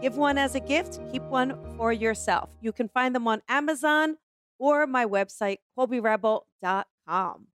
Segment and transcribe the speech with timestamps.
[0.00, 2.50] Give one as a gift, keep one for yourself.
[2.60, 4.18] You can find them on Amazon
[4.58, 7.46] or my website, colbyrebel.com.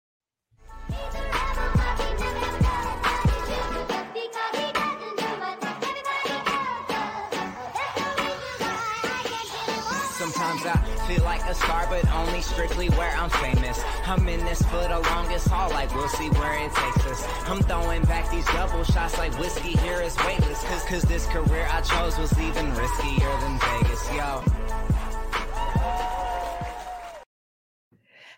[10.17, 13.83] Sometimes I feel like a star, but only strictly where I'm famous.
[14.05, 17.27] I'm in this for the longest haul, like we'll see where it takes us.
[17.45, 20.63] I'm throwing back these double shots like whiskey here is weightless.
[20.63, 24.43] Cause, cause this career I chose was even riskier than Vegas, yo.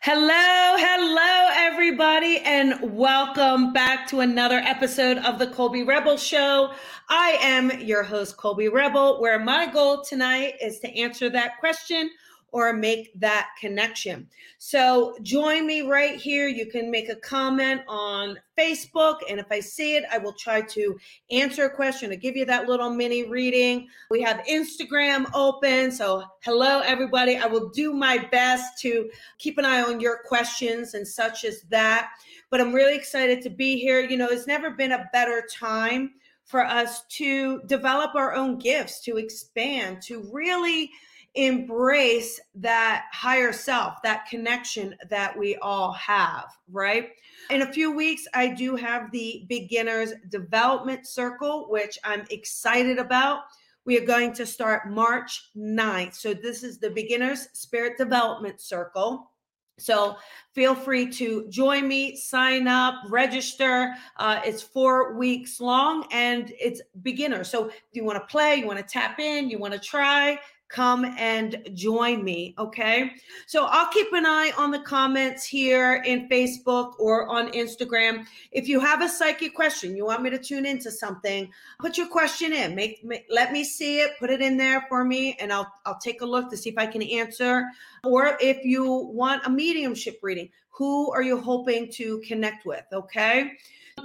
[0.02, 6.72] Hello, hello, everybody, and welcome back to another episode of the Colby Rebel Show.
[7.10, 12.10] I am your host, Colby Rebel, where my goal tonight is to answer that question
[12.56, 14.26] or make that connection.
[14.60, 16.48] So join me right here.
[16.48, 20.62] You can make a comment on Facebook, and if I see it, I will try
[20.62, 20.98] to
[21.32, 23.90] answer a question to give you that little mini reading.
[24.10, 25.92] We have Instagram open.
[25.92, 27.36] So, hello, everybody.
[27.36, 31.64] I will do my best to keep an eye on your questions and such as
[31.64, 32.12] that.
[32.52, 34.00] But I'm really excited to be here.
[34.00, 36.12] You know, it's never been a better time
[36.46, 40.90] for us to develop our own gifts, to expand, to really
[41.36, 47.10] embrace that higher self, that connection that we all have, right?
[47.50, 53.42] In a few weeks, I do have the beginners development circle, which I'm excited about.
[53.86, 56.16] We are going to start March 9th.
[56.16, 59.30] So, this is the beginners spirit development circle.
[59.78, 60.16] So
[60.54, 63.94] feel free to join me, sign up, register.
[64.18, 67.44] Uh, it's four weeks long and it's beginner.
[67.44, 71.06] So you want to play, you want to tap in, you want to try, come
[71.18, 72.56] and join me.
[72.58, 73.12] Okay.
[73.48, 78.26] So I'll keep an eye on the comments here in Facebook or on Instagram.
[78.52, 82.08] If you have a psychic question, you want me to tune into something, put your
[82.08, 82.76] question in.
[82.76, 86.00] Make, make let me see it, put it in there for me, and I'll I'll
[86.00, 87.66] take a look to see if I can answer.
[88.04, 92.84] Or if you want a mediumship reading, who are you hoping to connect with?
[92.92, 93.52] Okay.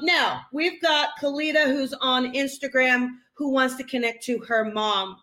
[0.03, 5.17] Now we've got Kalita who's on Instagram who wants to connect to her mom.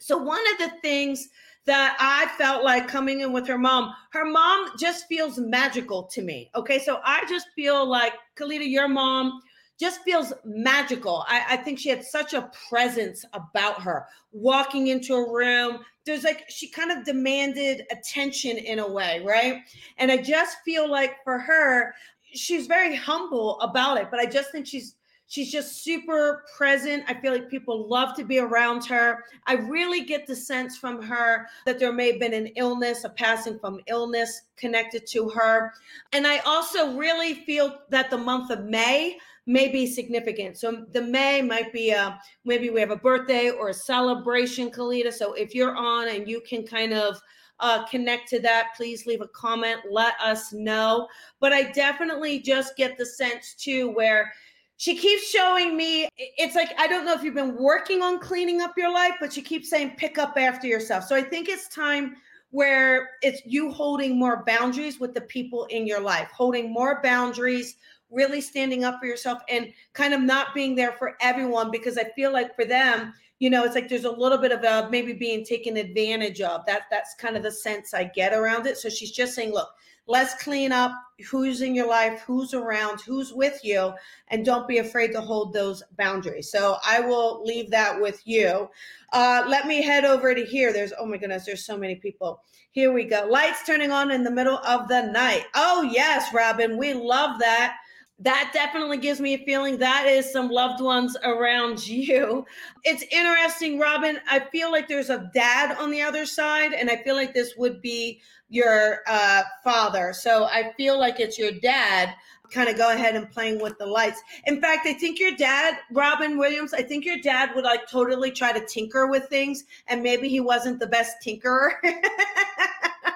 [0.00, 1.28] So, one of the things
[1.66, 6.22] that I felt like coming in with her mom, her mom just feels magical to
[6.22, 6.50] me.
[6.56, 6.78] Okay.
[6.78, 9.40] So, I just feel like, Kalita, your mom
[9.78, 11.24] just feels magical.
[11.26, 14.06] I, I, think she had such a presence about her.
[14.30, 19.62] Walking into a room, there's like, she kind of demanded attention in a way, right?
[19.96, 21.94] And I just feel like for her,
[22.34, 24.96] she's very humble about it, but I just think she's
[25.30, 27.04] She's just super present.
[27.06, 29.24] I feel like people love to be around her.
[29.46, 33.10] I really get the sense from her that there may have been an illness, a
[33.10, 35.72] passing from illness connected to her.
[36.12, 40.58] And I also really feel that the month of May may be significant.
[40.58, 45.12] So the May might be a maybe we have a birthday or a celebration, Kalita.
[45.12, 47.20] So if you're on and you can kind of
[47.60, 49.80] uh, connect to that, please leave a comment.
[49.88, 51.06] Let us know.
[51.38, 54.32] But I definitely just get the sense too where
[54.80, 58.62] she keeps showing me it's like i don't know if you've been working on cleaning
[58.62, 61.04] up your life but she keeps saying pick up after yourself.
[61.04, 62.16] So i think it's time
[62.50, 67.76] where it's you holding more boundaries with the people in your life holding more boundaries
[68.10, 72.04] really standing up for yourself and kind of not being there for everyone because i
[72.16, 75.12] feel like for them you know it's like there's a little bit of a maybe
[75.12, 76.64] being taken advantage of.
[76.66, 78.76] That that's kind of the sense i get around it.
[78.76, 79.70] So she's just saying look
[80.10, 80.90] let's clean up
[81.30, 83.92] who's in your life, who's around, who's with you,
[84.28, 86.50] and don't be afraid to hold those boundaries.
[86.50, 88.68] So I will leave that with you.
[89.12, 90.72] Uh, let me head over to here.
[90.72, 92.42] There's, oh my goodness, there's so many people.
[92.72, 93.28] Here we go.
[93.30, 95.44] Lights turning on in the middle of the night.
[95.54, 97.76] Oh, yes, Robin, we love that
[98.20, 102.46] that definitely gives me a feeling that is some loved ones around you.
[102.84, 104.18] It's interesting, Robin.
[104.28, 107.54] I feel like there's a dad on the other side, and I feel like this
[107.56, 110.12] would be your uh, father.
[110.12, 112.14] So I feel like it's your dad
[112.50, 114.20] kind of go ahead and playing with the lights.
[114.46, 118.32] In fact, I think your dad, Robin Williams, I think your dad would like totally
[118.32, 121.70] try to tinker with things, and maybe he wasn't the best tinkerer.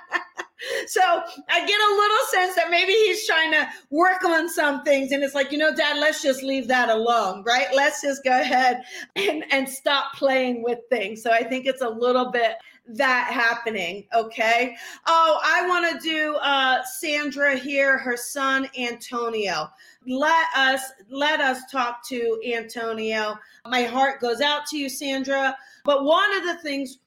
[0.87, 5.12] so I get a little sense that maybe he's trying to work on some things.
[5.12, 7.67] And it's like, you know, dad, let's just leave that alone, right?
[7.75, 8.83] Let's just go ahead
[9.17, 11.23] and, and stop playing with things.
[11.23, 12.56] So I think it's a little bit
[12.87, 14.06] that happening.
[14.15, 14.77] Okay.
[15.06, 19.71] Oh, I want to do uh, Sandra here, her son Antonio.
[20.06, 23.39] Let us let us talk to Antonio.
[23.67, 25.56] My heart goes out to you, Sandra.
[25.85, 26.99] But one of the things,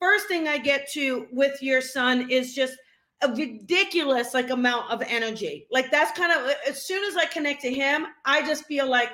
[0.00, 2.76] first thing I get to with your son is just
[3.22, 5.66] a ridiculous like amount of energy.
[5.70, 9.10] Like that's kind of as soon as I connect to him, I just feel like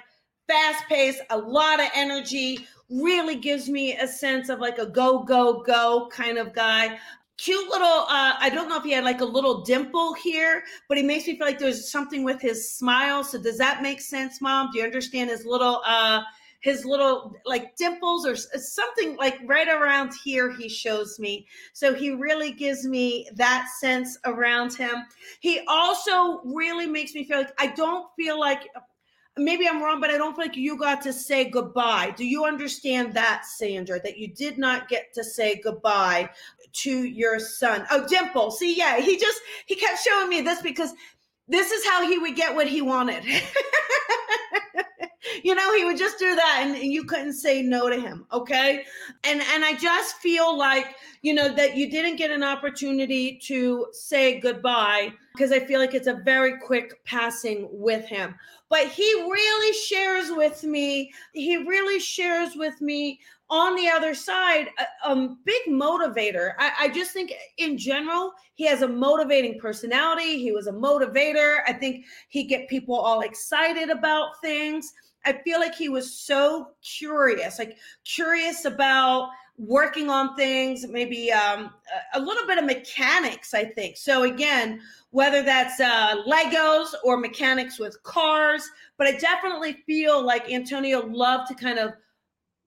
[0.48, 5.22] fast paced, a lot of energy, really gives me a sense of like a go,
[5.22, 6.98] go, go kind of guy.
[7.38, 10.98] Cute little, uh, I don't know if he had like a little dimple here, but
[10.98, 13.22] he makes me feel like there's something with his smile.
[13.22, 14.70] So does that make sense, mom?
[14.72, 16.22] Do you understand his little, uh,
[16.60, 21.94] his little like dimples or uh, something like right around here he shows me so
[21.94, 25.04] he really gives me that sense around him
[25.40, 28.68] he also really makes me feel like i don't feel like
[29.36, 32.12] maybe I'm wrong, but I don't feel like you got to say goodbye.
[32.16, 36.30] Do you understand that, Sandra, that you did not get to say goodbye
[36.72, 37.86] to your son?
[37.90, 38.50] Oh, Dimple.
[38.50, 40.92] See, yeah, he just, he kept showing me this because
[41.48, 43.24] this is how he would get what he wanted.
[45.42, 48.26] you know, he would just do that and, you couldn't say no to him.
[48.32, 48.84] Okay.
[49.24, 53.86] And, and I just feel like, you know, that you didn't get an opportunity to
[53.92, 58.34] say goodbye because I feel like it's a very quick passing with him.
[58.68, 64.68] But he really shares with me, he really shares with me on the other side,
[64.78, 66.52] a, a big motivator.
[66.58, 70.38] I, I, just think in general, he has a motivating personality.
[70.38, 71.58] He was a motivator.
[71.66, 74.92] I think he get people all excited about things.
[75.24, 81.70] I feel like he was so curious, like curious about working on things, maybe um,
[82.14, 83.98] a, little bit of mechanics, I think.
[83.98, 84.80] So, again,
[85.10, 91.48] whether that's uh, Legos or mechanics with cars, but I definitely feel like Antonio loved
[91.48, 91.92] to kind of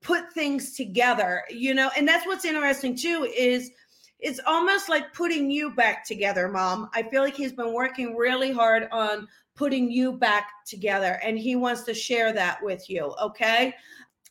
[0.04, 3.72] put things together, you know, and that's what's interesting too is
[4.20, 6.90] it's almost like putting you back together, mom.
[6.94, 11.56] I feel like he's been working really hard on putting you back together and he
[11.56, 13.74] wants to share that with you, okay?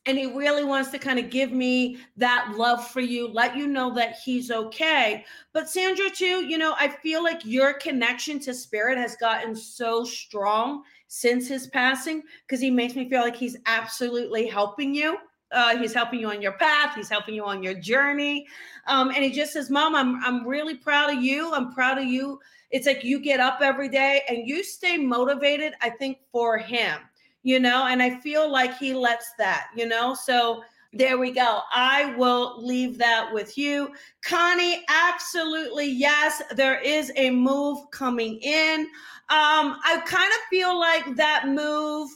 [0.06, 3.68] and he really wants to kind of give me that love for you, let you
[3.68, 5.24] know that he's okay.
[5.52, 10.04] But Sandra, too, you know, I feel like your connection to spirit has gotten so
[10.04, 15.18] strong since his passing because he makes me feel like he's absolutely helping you.
[15.52, 16.94] Uh, he's helping you on your path.
[16.94, 18.46] He's helping you on your journey.
[18.86, 21.52] Um, and he just says, Mom, I'm, I'm really proud of you.
[21.52, 22.40] I'm proud of you.
[22.70, 26.98] It's like you get up every day and you stay motivated, I think, for him
[27.42, 30.14] you know, and I feel like he lets that, you know.
[30.14, 30.62] So
[30.92, 31.60] there we go.
[31.72, 33.92] I will leave that with you.
[34.22, 38.80] Connie, absolutely yes, there is a move coming in.
[39.28, 42.10] Um, I kind of feel like that move.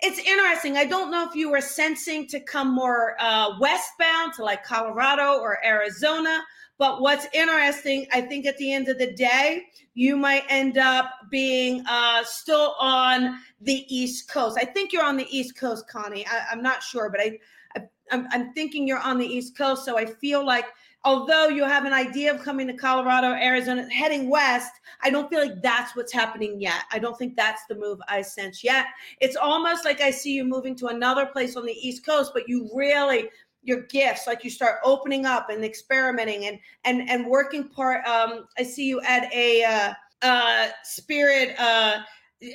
[0.00, 0.76] It's interesting.
[0.76, 5.40] I don't know if you were sensing to come more uh, westbound to like Colorado
[5.40, 6.42] or Arizona,
[6.78, 9.64] but what's interesting, I think at the end of the day,
[9.94, 14.56] you might end up being uh, still on the East Coast.
[14.60, 16.24] I think you're on the East Coast, Connie.
[16.28, 17.38] I, am not sure, but I,
[17.76, 17.80] I
[18.12, 19.84] I'm, I'm thinking you're on the East Coast.
[19.84, 20.66] So I feel like
[21.08, 25.40] although you have an idea of coming to Colorado, Arizona, heading west, I don't feel
[25.40, 26.82] like that's what's happening yet.
[26.92, 28.84] I don't think that's the move I sense yet.
[29.18, 32.46] It's almost like I see you moving to another place on the East Coast, but
[32.46, 33.30] you really
[33.62, 38.46] your gifts like you start opening up and experimenting and and and working part um
[38.56, 41.98] i see you at a uh uh spirit uh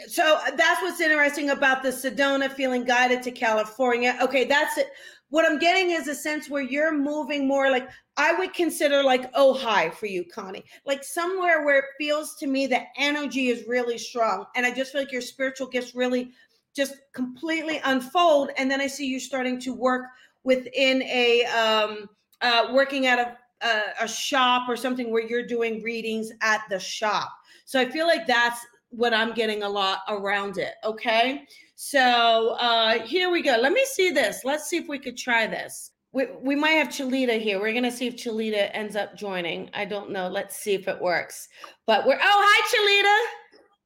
[0.07, 4.88] so that's what's interesting about the sedona feeling guided to california okay that's it
[5.33, 9.33] what i'm getting is a sense where you're moving more like i would consider like
[9.33, 13.97] Ojai for you connie like somewhere where it feels to me that energy is really
[13.97, 16.31] strong and i just feel like your spiritual gifts really
[16.75, 20.03] just completely unfold and then i see you starting to work
[20.43, 22.07] within a um,
[22.41, 26.79] uh, working at a, a, a shop or something where you're doing readings at the
[26.79, 27.31] shop.
[27.65, 28.59] So I feel like that's
[28.95, 30.73] what I'm getting a lot around it.
[30.83, 31.45] Okay.
[31.75, 33.57] So uh, here we go.
[33.59, 34.41] Let me see this.
[34.43, 35.91] Let's see if we could try this.
[36.12, 37.59] We, we might have Chalita here.
[37.59, 39.69] We're going to see if Chalita ends up joining.
[39.73, 40.27] I don't know.
[40.27, 41.47] Let's see if it works.
[41.88, 43.39] But we're, oh, hi, Chalita.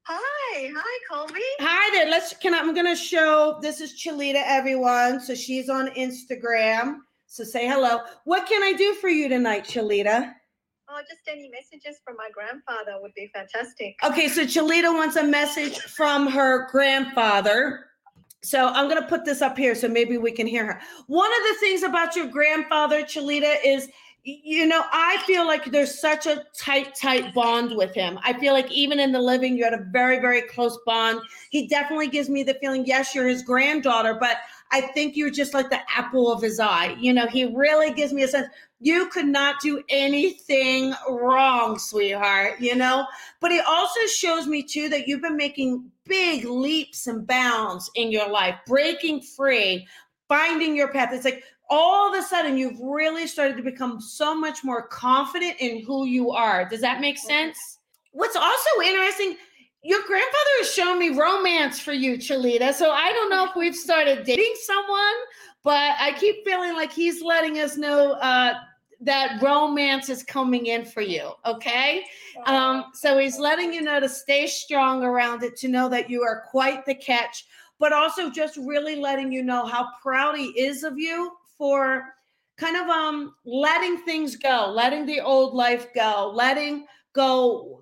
[0.09, 1.41] Hi, hi, Colby.
[1.59, 2.09] Hi there.
[2.09, 5.19] Let's can I, I'm gonna show this is Chalita, everyone.
[5.19, 6.99] So she's on Instagram.
[7.25, 7.99] So say hello.
[8.23, 10.31] What can I do for you tonight, Chalita?
[10.89, 13.97] Oh, just any messages from my grandfather would be fantastic.
[14.03, 17.87] Okay, so Chalita wants a message from her grandfather.
[18.41, 20.81] So I'm going to put this up here so maybe we can hear her.
[21.07, 23.89] One of the things about your grandfather, Chalita, is
[24.27, 28.19] you know, I feel like there's such a tight, tight bond with him.
[28.23, 31.21] I feel like even in the living, you had a very, very close bond.
[31.49, 34.37] He definitely gives me the feeling, yes, you're his granddaughter, but
[34.71, 36.95] I think you're just like the apple of his eye.
[36.99, 38.47] You know, he really gives me a sense
[38.79, 43.07] you could not do anything wrong, sweetheart, you know?
[43.39, 48.11] But he also shows me too that you've been making big leaps and bounds in
[48.11, 49.87] your life, breaking free,
[50.27, 51.09] finding your path.
[51.11, 55.55] It's like all of a sudden you've really started to become so much more confident
[55.59, 56.67] in who you are.
[56.69, 57.79] Does that make sense?
[58.11, 59.37] What's also interesting,
[59.83, 62.73] your grandfather has shown me romance for you, Chalita.
[62.73, 65.15] So I don't know if we've started dating someone,
[65.63, 68.55] but I keep feeling like he's letting us know uh,
[69.01, 71.31] that romance is coming in for you.
[71.45, 72.03] Okay.
[72.45, 76.23] Um, so he's letting you know to stay strong around it, to know that you
[76.23, 77.45] are quite the catch,
[77.79, 82.13] but also just really letting you know how proud he is of you for
[82.57, 87.81] kind of um letting things go, letting the old life go, letting go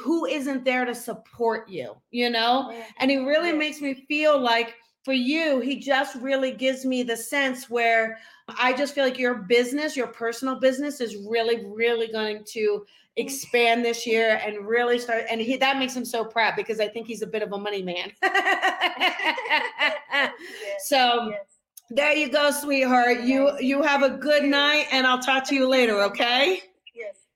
[0.00, 2.74] who isn't there to support you, you know?
[2.98, 4.74] And he really makes me feel like
[5.04, 9.34] for you, he just really gives me the sense where I just feel like your
[9.34, 12.82] business, your personal business is really, really going to mm.
[13.14, 16.88] expand this year and really start and he that makes him so proud because I
[16.88, 18.10] think he's a bit of a money man.
[18.22, 20.32] yes,
[20.80, 21.40] so yes.
[21.88, 23.20] There you go, sweetheart.
[23.20, 26.02] You you have a good night, and I'll talk to you later.
[26.02, 26.62] Okay.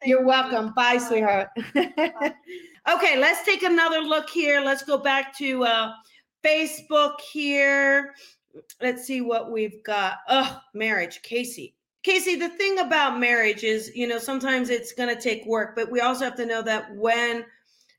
[0.05, 0.73] You're welcome.
[0.75, 1.49] Bye, sweetheart.
[2.89, 4.61] Okay, let's take another look here.
[4.61, 5.93] Let's go back to uh,
[6.45, 8.15] Facebook here.
[8.81, 10.19] Let's see what we've got.
[10.29, 11.75] Oh, marriage, Casey.
[12.03, 15.91] Casey, the thing about marriage is, you know, sometimes it's going to take work, but
[15.91, 17.45] we also have to know that when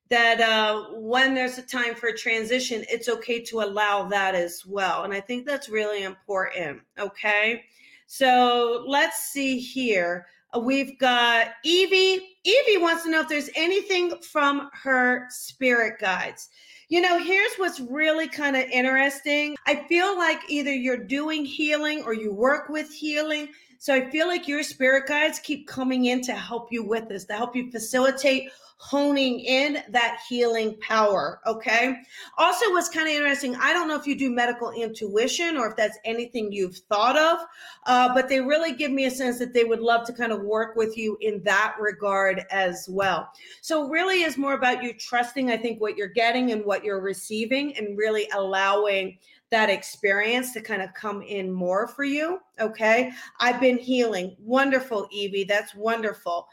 [0.09, 4.65] that uh, when there's a time for a transition, it's okay to allow that as
[4.65, 5.03] well.
[5.03, 6.81] And I think that's really important.
[6.99, 7.63] Okay.
[8.07, 10.25] So let's see here.
[10.59, 12.37] We've got Evie.
[12.43, 16.49] Evie wants to know if there's anything from her spirit guides.
[16.89, 19.55] You know, here's what's really kind of interesting.
[19.65, 23.47] I feel like either you're doing healing or you work with healing.
[23.81, 27.25] So I feel like your spirit guides keep coming in to help you with this,
[27.25, 31.39] to help you facilitate honing in that healing power.
[31.47, 31.95] Okay.
[32.37, 35.77] Also, what's kind of interesting, I don't know if you do medical intuition or if
[35.77, 37.39] that's anything you've thought of,
[37.87, 40.43] uh, but they really give me a sense that they would love to kind of
[40.43, 43.31] work with you in that regard as well.
[43.61, 47.01] So, really is more about you trusting, I think, what you're getting and what you're
[47.01, 49.17] receiving and really allowing
[49.51, 52.39] that experience to kind of come in more for you.
[52.59, 53.11] Okay.
[53.39, 54.35] I've been healing.
[54.39, 55.43] Wonderful, Evie.
[55.43, 56.47] That's wonderful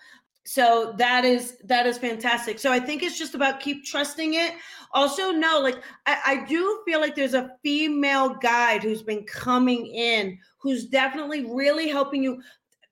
[0.49, 4.55] so that is that is fantastic so i think it's just about keep trusting it
[4.95, 9.85] also no like I, I, do feel like there's a female guide who's been coming
[9.89, 12.41] in who's definitely really helping you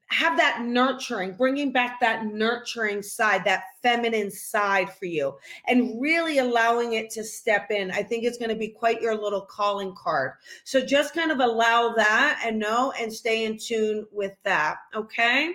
[0.09, 5.37] have that nurturing bringing back that nurturing side that feminine side for you
[5.67, 9.17] and really allowing it to step in i think it's going to be quite your
[9.17, 10.33] little calling card
[10.65, 15.53] so just kind of allow that and know and stay in tune with that okay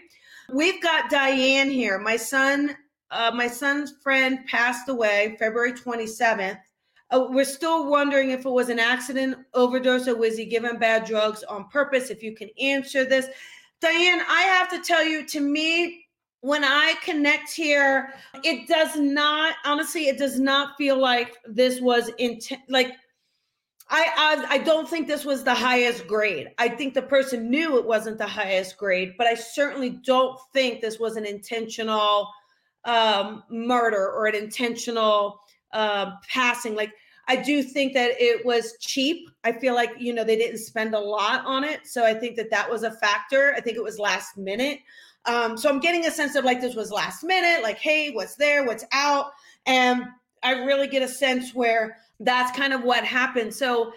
[0.54, 1.98] We've got Diane here.
[1.98, 2.76] My son,
[3.10, 6.58] uh, my son's friend passed away February 27th.
[7.10, 11.06] Uh, we're still wondering if it was an accident, overdose, or was he given bad
[11.06, 12.10] drugs on purpose?
[12.10, 13.28] If you can answer this,
[13.82, 16.06] Diane, I have to tell you, to me,
[16.42, 22.10] when I connect here, it does not, honestly, it does not feel like this was
[22.18, 22.62] intent.
[22.68, 22.94] Like
[23.90, 26.48] I, I, I don't think this was the highest grade.
[26.58, 30.82] I think the person knew it wasn't the highest grade, but I certainly don't think
[30.82, 32.30] this was an intentional
[32.86, 35.42] um, murder or an intentional
[35.74, 36.74] uh, passing.
[36.74, 36.94] Like
[37.32, 39.30] I do think that it was cheap.
[39.46, 42.36] I feel like you know they didn't spend a lot on it, so I think
[42.36, 43.54] that that was a factor.
[43.56, 44.80] I think it was last minute.
[45.24, 47.64] Um, so I'm getting a sense of like this was last minute.
[47.64, 48.66] Like, hey, what's there?
[48.66, 49.28] What's out?
[49.66, 50.04] And
[50.44, 53.56] I really get a sense where that's kind of what happened.
[53.56, 53.94] So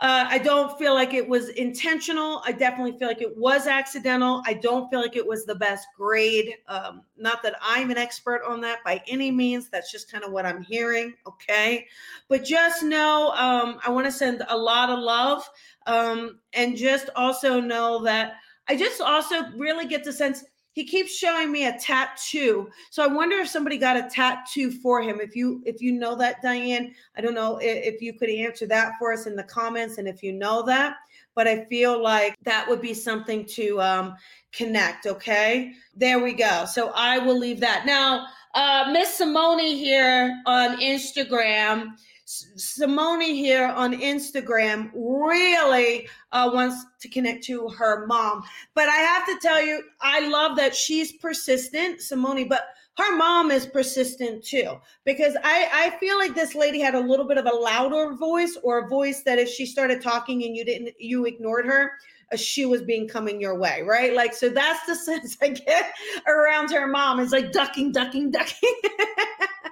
[0.00, 2.40] uh, I don't feel like it was intentional.
[2.44, 4.42] I definitely feel like it was accidental.
[4.46, 6.54] I don't feel like it was the best grade.
[6.68, 9.68] Um, not that I'm an expert on that by any means.
[9.68, 11.14] That's just kind of what I'm hearing.
[11.26, 11.88] Okay.
[12.28, 15.48] But just know um, I want to send a lot of love.
[15.88, 18.34] Um, and just also know that
[18.68, 22.68] I just also really get the sense he keeps showing me a tattoo.
[22.90, 25.20] So i wonder if somebody got a tattoo for him.
[25.20, 28.66] If you if you know that diane i don't know if, if you could answer
[28.66, 30.96] that for us in the comments and if you know that
[31.34, 34.14] but i feel like that would be something to um,
[34.52, 35.72] connect okay?
[35.94, 36.64] There we go.
[36.66, 37.86] So i will leave that.
[37.86, 41.92] Now uh, miss simone here on instagram
[42.30, 48.42] Simone here on Instagram really uh, wants to connect to her mom.
[48.74, 52.66] But I have to tell you, I love that she's persistent, Simone, but
[52.98, 54.78] her mom is persistent too.
[55.06, 58.58] Because I, I feel like this lady had a little bit of a louder voice
[58.62, 61.92] or a voice that if she started talking and you didn't you ignored her
[62.30, 64.12] a shoe was being coming your way right?
[64.12, 65.94] Like so that's the sense i get
[66.26, 68.74] around her mom is like ducking ducking ducking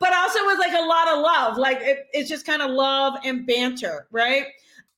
[0.00, 3.14] but also with like a lot of love like it, it's just kind of love
[3.24, 4.46] and banter right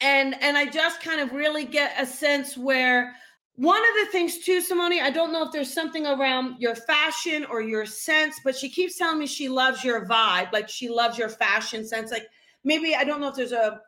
[0.00, 3.14] and and i just kind of really get a sense where
[3.56, 7.46] one of the things too, Simone, I don't know if there's something around your fashion
[7.46, 11.16] or your sense, but she keeps telling me she loves your vibe, like she loves
[11.16, 12.10] your fashion sense.
[12.10, 12.26] Like
[12.64, 13.80] maybe I don't know if there's a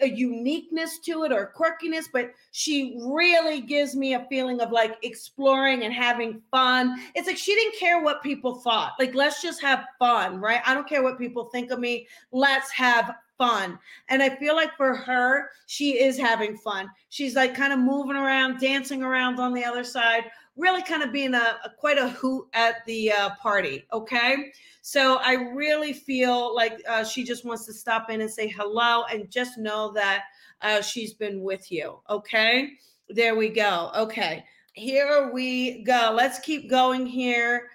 [0.00, 4.96] a uniqueness to it or quirkiness, but she really gives me a feeling of like
[5.02, 6.98] exploring and having fun.
[7.14, 8.92] It's like she didn't care what people thought.
[8.98, 10.62] Like, let's just have fun, right?
[10.66, 12.06] I don't care what people think of me.
[12.32, 13.78] Let's have fun.
[14.08, 16.88] And I feel like for her, she is having fun.
[17.08, 20.24] She's like kind of moving around, dancing around on the other side,
[20.56, 23.84] really kind of being a, a quite a hoot at the uh, party.
[23.92, 24.52] Okay.
[24.82, 29.04] So I really feel like uh, she just wants to stop in and say hello
[29.04, 30.24] and just know that
[30.60, 32.00] uh, she's been with you.
[32.08, 32.72] Okay.
[33.08, 33.90] There we go.
[33.96, 34.44] Okay.
[34.74, 36.12] Here we go.
[36.14, 37.68] Let's keep going here.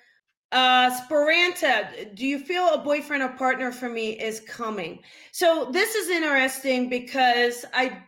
[0.52, 5.00] Uh, Speranta, do you feel a boyfriend or partner for me is coming?
[5.32, 8.04] So this is interesting because I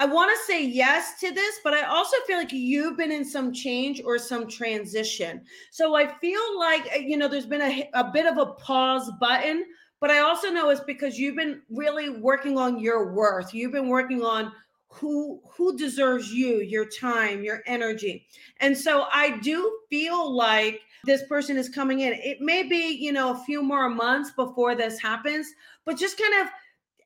[0.00, 3.24] I want to say yes to this, but I also feel like you've been in
[3.24, 5.42] some change or some transition.
[5.72, 9.10] So I feel like uh, you know there's been a a bit of a pause
[9.20, 9.64] button,
[10.00, 13.54] but I also know it's because you've been really working on your worth.
[13.54, 14.52] You've been working on
[14.88, 18.26] who who deserves you, your time, your energy.
[18.58, 22.12] And so I do feel like this person is coming in.
[22.14, 25.52] It may be, you know, a few more months before this happens,
[25.84, 26.48] but just kind of,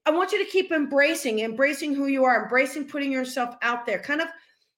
[0.06, 4.00] I want you to keep embracing, embracing who you are, embracing putting yourself out there.
[4.00, 4.28] Kind of,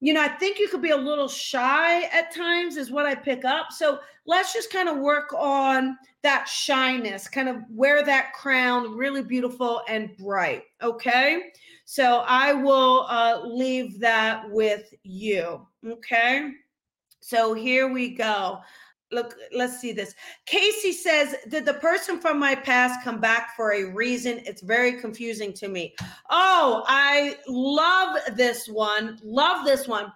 [0.01, 3.15] you know, I think you could be a little shy at times, is what I
[3.15, 3.73] pick up.
[3.73, 9.23] So let's just kind of work on that shyness, kind of wear that crown really
[9.23, 10.65] beautiful and bright.
[10.83, 11.53] Okay.
[11.87, 15.67] So I will uh, leave that with you.
[15.87, 16.51] Okay.
[17.21, 18.61] So here we go
[19.13, 20.15] look let's see this.
[20.47, 24.41] Casey says did the person from my past come back for a reason?
[24.45, 25.95] It's very confusing to me.
[26.31, 29.19] Oh i love this one.
[29.23, 30.13] Love this one.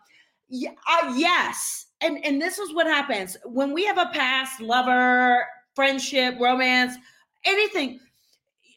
[0.49, 1.87] Yeah, uh, yes.
[2.01, 3.37] And and this is what happens.
[3.45, 6.97] When we have a past lover friendship romance
[7.45, 8.01] anything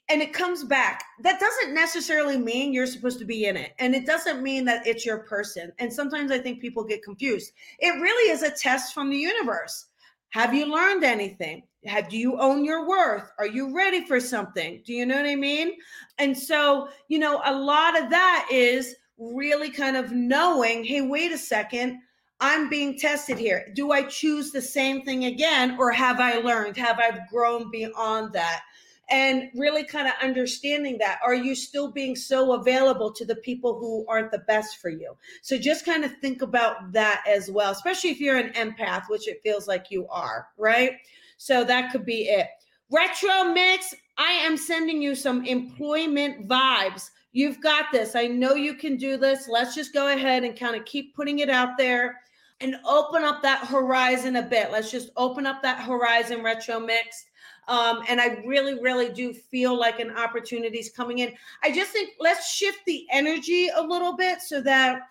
[0.10, 3.72] and it comes back that doesn't necessarily mean you're supposed to be in it.
[3.80, 5.72] And it doesn't mean that it's your person.
[5.80, 7.54] And sometimes i think people get confused.
[7.80, 9.88] It really is a test from the universe
[10.32, 11.64] have you learned anything?
[11.86, 13.32] Have do you own your worth?
[13.40, 14.82] Are you ready for something?
[14.86, 15.74] Do you know what I mean?
[16.20, 21.32] And so, you know, a lot of that is really kind of knowing, hey, wait
[21.32, 22.00] a second,
[22.40, 23.72] I'm being tested here.
[23.76, 26.78] Do I choose the same thing again or have I learned?
[26.78, 28.62] Have I grown beyond that?
[29.10, 33.78] And really kind of understanding that are you still being so available to the people
[33.78, 35.16] who aren't the best for you?
[35.42, 39.28] So just kind of think about that as well especially if you're an empath which
[39.28, 40.94] it feels like you are right?
[41.38, 42.48] So that could be it.
[42.90, 47.10] Retro mix i am sending you some employment vibes.
[47.32, 48.16] You've got this.
[48.16, 49.48] I know you can do this.
[49.48, 52.20] Let's just go ahead and kind of keep putting it out there
[52.60, 54.72] and open up that horizon a bit.
[54.72, 57.26] Let's just open up that horizon retro mix
[57.72, 61.32] um, and I really, really do feel like an opportunity is coming in.
[61.64, 65.04] I just think let's shift the energy a little bit so that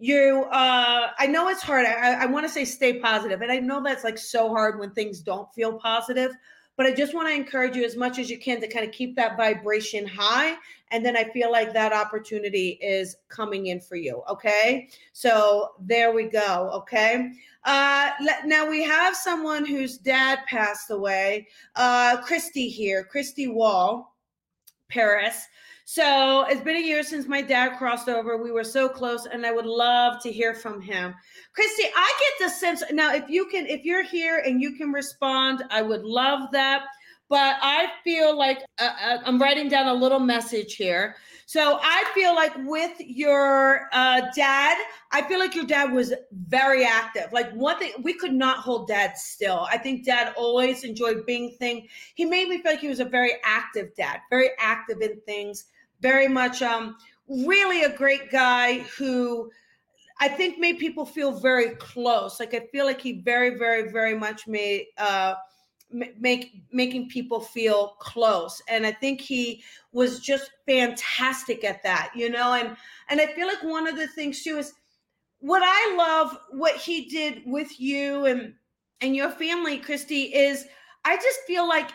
[0.00, 3.58] you uh i know it's hard i, I want to say stay positive and i
[3.58, 6.30] know that's like so hard when things don't feel positive
[6.78, 8.92] but I just want to encourage you as much as you can to kind of
[8.92, 10.54] keep that vibration high.
[10.92, 14.22] And then I feel like that opportunity is coming in for you.
[14.30, 14.88] Okay.
[15.12, 16.70] So there we go.
[16.72, 17.32] Okay.
[17.64, 18.10] Uh,
[18.46, 24.14] now we have someone whose dad passed away, uh, Christy here, Christy Wall,
[24.88, 25.46] Paris.
[25.90, 28.36] So it's been a year since my dad crossed over.
[28.36, 31.14] We were so close, and I would love to hear from him.
[31.54, 34.92] Christy, I get the sense now if you can, if you're here and you can
[34.92, 36.82] respond, I would love that.
[37.30, 41.16] But I feel like uh, uh I'm writing down a little message here.
[41.46, 44.76] So I feel like with your uh, dad,
[45.10, 46.12] I feel like your dad was
[46.48, 47.32] very active.
[47.32, 49.66] Like one thing, we could not hold dad still.
[49.70, 51.88] I think dad always enjoyed being thing.
[52.14, 55.64] He made me feel like he was a very active dad, very active in things
[56.00, 56.96] very much um,
[57.28, 59.50] really a great guy who
[60.20, 62.40] I think made people feel very close.
[62.40, 65.34] Like I feel like he very, very, very much made uh,
[65.90, 72.28] make making people feel close and i think he was just fantastic at that you
[72.28, 72.76] know and
[73.08, 74.74] and i feel like one of the things too is
[75.40, 78.52] what i love what he did with you and
[79.00, 80.66] and your family christy is
[81.06, 81.90] i just feel like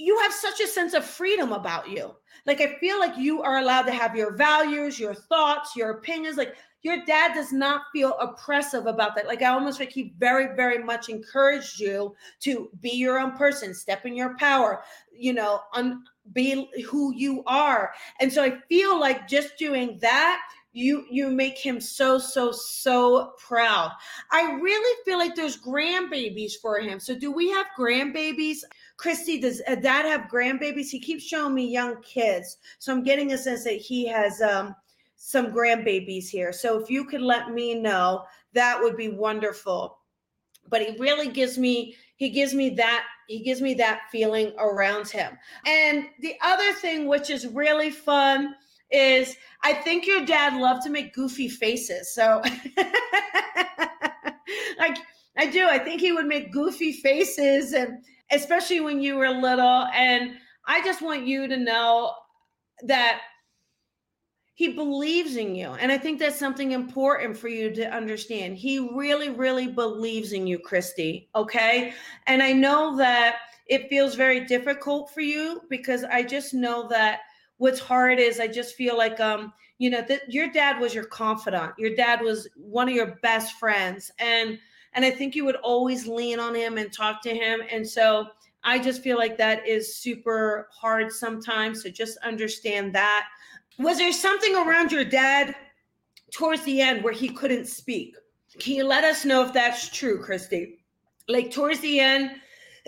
[0.00, 2.14] you have such a sense of freedom about you.
[2.46, 6.36] Like i feel like you are allowed to have your values your thoughts your opinions.
[6.36, 9.26] Like your dad does not feel oppressive about that.
[9.26, 13.74] Like I almost like he very, very much encouraged you to be your own person,
[13.74, 14.82] step in your power,
[15.14, 17.92] you know, un- be who you are.
[18.20, 20.40] And so I feel like just doing that
[20.72, 23.90] you you make him so so so proud.
[24.30, 27.00] I really feel like there's grandbabies for him.
[27.00, 28.58] So do we have grandbabies
[29.00, 33.32] christy does uh, dad have grandbabies he keeps showing me young kids so i'm getting
[33.32, 34.74] a sense that he has um
[35.22, 36.50] some grandbabies here.
[36.50, 39.98] So if you could let me know, that would be wonderful.
[40.66, 45.08] But he really gives me he gives me that he gives me that feeling around
[45.08, 45.36] him.
[45.66, 48.54] And the other thing which is really fun
[48.90, 52.14] is I think your dad loved to make goofy faces.
[52.14, 52.40] So
[54.78, 54.96] like
[55.36, 55.66] I do.
[55.68, 60.32] I think he would make goofy faces and especially when you were little and
[60.66, 62.14] I just want you to know
[62.84, 63.20] that
[64.54, 65.68] he believes in you.
[65.68, 68.56] And I think that's something important for you to understand.
[68.56, 71.30] He really, really believes in you, Christy.
[71.34, 71.94] Okay.
[72.26, 77.20] And I know that it feels very difficult for you because I just know that
[77.56, 81.04] what's hard is I just feel like, um, you know, that your dad was your
[81.04, 81.72] confidant.
[81.78, 84.10] Your dad was one of your best friends.
[84.18, 84.58] And,
[84.94, 87.60] and I think you would always lean on him and talk to him.
[87.70, 88.28] And so,
[88.62, 91.82] I just feel like that is super hard sometimes.
[91.82, 93.28] So just understand that.
[93.78, 95.54] Was there something around your dad
[96.32, 98.14] towards the end where he couldn't speak?
[98.58, 100.84] Can you let us know if that's true, Christy?
[101.28, 102.32] Like towards the end,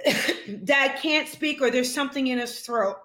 [0.65, 2.97] dad can't speak or there's something in his throat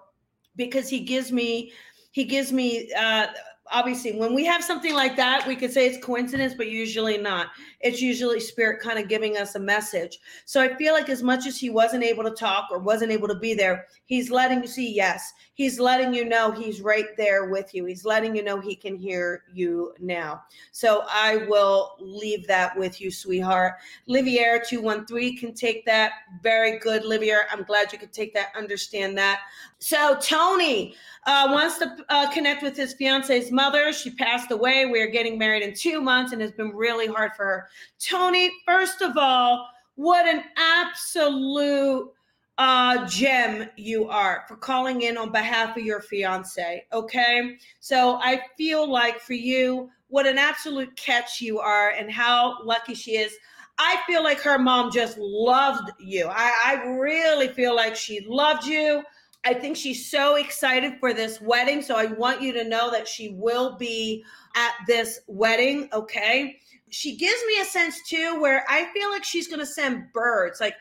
[0.56, 1.72] because he gives me
[2.12, 3.28] he gives me uh
[3.72, 7.48] obviously when we have something like that we could say it's coincidence but usually not.
[7.80, 10.18] It's usually spirit kind of giving us a message.
[10.44, 13.28] So i feel like as much as he wasn't able to talk or wasn't able
[13.28, 17.46] to be there he's letting you see yes he's letting you know he's right there
[17.46, 22.46] with you he's letting you know he can hear you now so i will leave
[22.46, 23.74] that with you sweetheart
[24.08, 29.18] livier 213 can take that very good livier i'm glad you could take that understand
[29.18, 29.40] that
[29.80, 30.94] so tony
[31.26, 33.92] uh, wants to uh, connect with his fiance's mother.
[33.92, 34.86] She passed away.
[34.86, 37.68] We are getting married in two months, and it's been really hard for her.
[37.98, 42.10] Tony, first of all, what an absolute
[42.58, 46.84] uh, gem you are for calling in on behalf of your fiance.
[46.92, 47.56] Okay.
[47.78, 52.94] So I feel like for you, what an absolute catch you are and how lucky
[52.94, 53.32] she is.
[53.78, 56.26] I feel like her mom just loved you.
[56.28, 59.04] I, I really feel like she loved you.
[59.44, 61.80] I think she's so excited for this wedding.
[61.80, 64.24] So I want you to know that she will be
[64.56, 65.88] at this wedding.
[65.92, 66.58] Okay.
[66.90, 70.60] She gives me a sense too where I feel like she's going to send birds,
[70.60, 70.74] like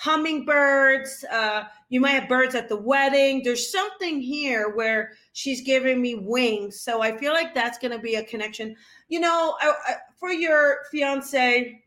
[0.00, 1.24] hummingbirds.
[1.30, 3.42] Uh, you might have birds at the wedding.
[3.44, 6.80] There's something here where she's giving me wings.
[6.80, 8.74] So I feel like that's going to be a connection.
[9.08, 11.82] You know, I, I, for your fiance,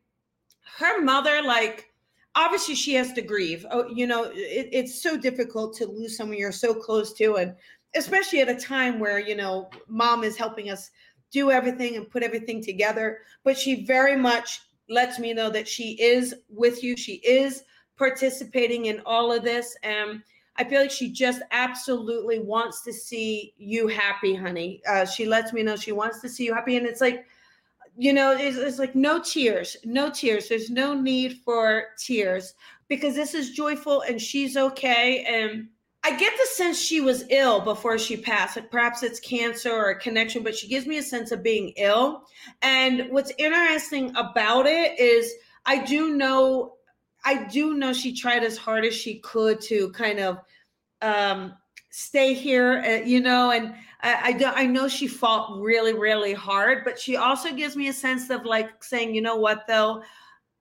[0.78, 1.90] her mother, like,
[2.36, 3.66] obviously she has to grieve.
[3.72, 7.56] Oh, you know, it, it's so difficult to lose someone you're so close to, and
[7.96, 10.92] especially at a time where you know mom is helping us
[11.32, 13.20] do everything and put everything together.
[13.44, 16.96] But she very much lets me know that she is with you.
[16.96, 17.64] She is
[17.98, 20.22] participating in all of this, and
[20.56, 24.82] I feel like she just absolutely wants to see you happy, honey.
[24.88, 27.26] Uh, she lets me know she wants to see you happy, and it's like
[27.98, 30.50] you know, it's, it's like no tears, no tears.
[30.50, 32.56] There's no need for tears
[32.88, 35.24] because this is joyful and she's okay.
[35.26, 35.68] And
[36.04, 38.56] I get the sense she was ill before she passed.
[38.56, 41.74] Like perhaps it's cancer or a connection, but she gives me a sense of being
[41.78, 42.24] ill.
[42.62, 45.32] And what's interesting about it is
[45.66, 46.74] I do know,
[47.26, 50.40] I do know she tried as hard as she could to kind of
[51.02, 51.54] um,
[51.90, 56.84] stay here, uh, you know, and I, I, I know she fought really, really hard,
[56.84, 60.02] but she also gives me a sense of like saying, you know what, though,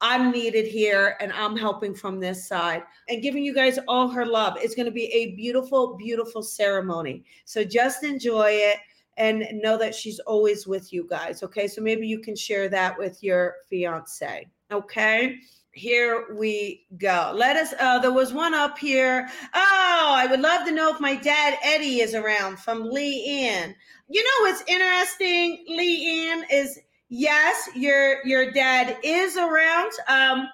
[0.01, 4.27] I'm needed here and I'm helping from this side and giving you guys all her
[4.27, 4.59] love.
[4.61, 7.25] It's going to be a beautiful, beautiful ceremony.
[7.45, 8.79] So just enjoy it
[9.17, 11.45] and know that she's always with you guys.
[11.45, 11.69] Okay.
[11.69, 14.49] So maybe you can share that with your fiance.
[14.73, 15.39] Okay
[15.73, 17.33] here we go.
[17.35, 19.29] Let us, uh, there was one up here.
[19.55, 23.75] Oh, I would love to know if my dad Eddie is around from Lee Ann.
[24.09, 29.93] You know what's interesting, Lee Ann, is yes, your your dad is around.
[30.09, 30.49] Um,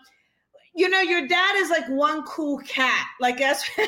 [0.75, 3.07] you know, your dad is like one cool cat.
[3.21, 3.69] Like that's,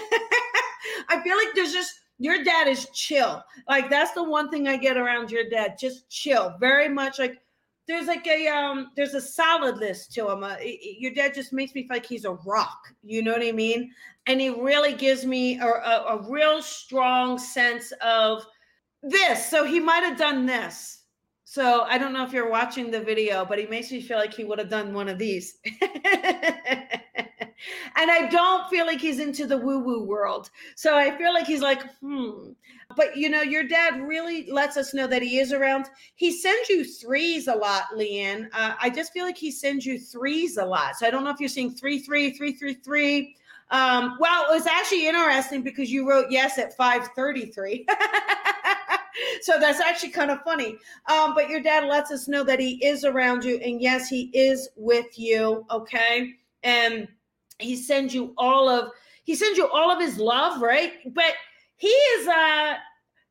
[1.08, 3.42] I feel like there's just your dad is chill.
[3.68, 6.56] Like that's the one thing I get around your dad, just chill.
[6.58, 7.40] Very much like
[7.90, 10.44] there's like a um there's a solidness to him.
[10.44, 12.78] Uh, your dad just makes me feel like he's a rock.
[13.02, 13.90] You know what I mean?
[14.26, 18.44] And he really gives me a, a, a real strong sense of
[19.02, 19.50] this.
[19.50, 20.98] So he might have done this.
[21.44, 24.34] So I don't know if you're watching the video, but he makes me feel like
[24.34, 25.58] he would have done one of these.
[27.96, 30.50] and I don't feel like he's into the woo woo world.
[30.74, 32.52] So I feel like he's like, hmm.
[32.96, 35.86] But you know, your dad really lets us know that he is around.
[36.16, 38.48] He sends you threes a lot, Leanne.
[38.52, 40.96] Uh, I just feel like he sends you threes a lot.
[40.96, 43.36] So I don't know if you're seeing three, three, three, three, three.
[43.70, 47.86] Um, well, it was actually interesting because you wrote yes at 533.
[49.42, 50.76] so that's actually kind of funny.
[51.06, 53.58] Um, but your dad lets us know that he is around you.
[53.58, 55.64] And yes, he is with you.
[55.70, 56.34] Okay.
[56.62, 57.06] And
[57.60, 58.90] he sends you all of
[59.24, 60.92] he sends you all of his love, right?
[61.14, 61.34] But
[61.76, 62.74] he is uh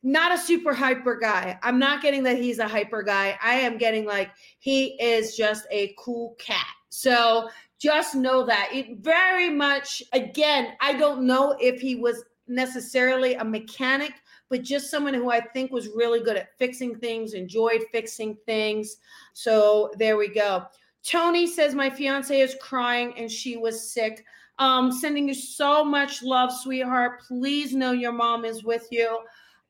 [0.02, 1.60] not a super hyper guy.
[1.62, 3.38] I'm not getting that he's a hyper guy.
[3.44, 6.66] I am getting like he is just a cool cat.
[6.90, 13.36] So just know that it very much again, I don't know if he was necessarily
[13.36, 14.14] a mechanic,
[14.50, 18.98] but just someone who I think was really good at fixing things, enjoyed fixing things.
[19.34, 20.66] So there we go.
[21.04, 24.26] Tony says my fiance is crying and she was sick.
[24.60, 27.22] Um, sending you so much love, sweetheart.
[27.26, 29.20] Please know your mom is with you.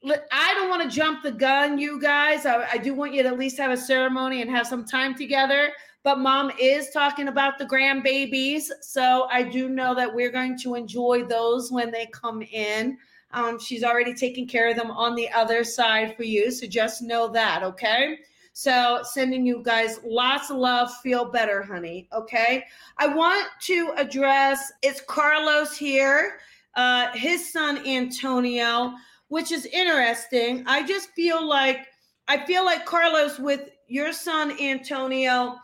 [0.03, 2.45] I don't want to jump the gun, you guys.
[2.45, 5.13] I, I, do want you to at least have a ceremony and have some time
[5.13, 5.73] together.
[6.03, 8.63] But mom is talking about the grandbabies.
[8.81, 12.97] So I do know that we're going to enjoy those when they come in.
[13.31, 16.49] Um, she's already taking care of them on the other side for you.
[16.49, 18.19] So just know that, okay?
[18.59, 20.93] So, sending you guys lots of love.
[20.97, 22.09] Feel better, honey.
[22.11, 22.65] Okay.
[22.97, 26.39] I want to address it's Carlos here,
[26.75, 28.95] uh, his son Antonio,
[29.29, 30.65] which is interesting.
[30.67, 31.87] I just feel like
[32.27, 35.55] I feel like Carlos with your son Antonio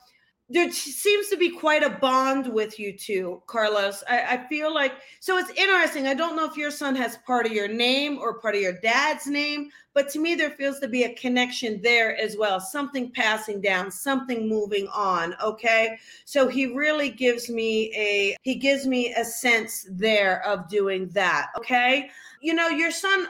[0.47, 4.03] there seems to be quite a bond with you two, Carlos.
[4.08, 6.05] I, I, feel like so it's interesting.
[6.05, 8.79] I don't know if your son has part of your name or part of your
[8.79, 12.60] dad's name, but to me, there feels to be a connection there as well.
[12.60, 15.36] Something passing down, something moving on.
[15.41, 15.97] Okay.
[16.25, 21.47] So he really gives me a he gives me a sense there of doing that.
[21.58, 22.12] Okay.
[22.41, 23.29] You know, your son